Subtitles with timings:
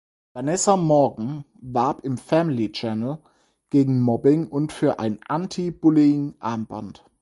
[0.33, 3.19] Vanessa Morgan warb im Family Channel
[3.69, 7.05] gegen Mobbing und für ein Anti-Bullying-Armband.